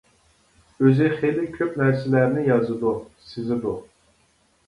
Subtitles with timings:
[0.85, 2.93] ئۆزى خېلى كۆپ نەرسىلەرنى يازىدۇ،
[3.27, 3.75] سىزىدۇ.